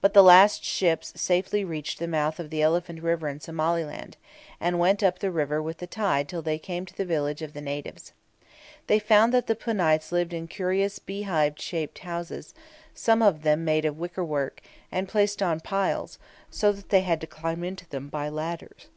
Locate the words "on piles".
15.40-16.18